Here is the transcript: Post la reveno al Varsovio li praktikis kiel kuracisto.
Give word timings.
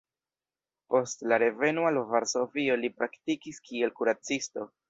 Post 0.93 1.21
la 1.33 1.39
reveno 1.43 1.85
al 1.91 2.01
Varsovio 2.15 2.81
li 2.85 2.93
praktikis 3.03 3.63
kiel 3.69 3.97
kuracisto. 4.01 4.71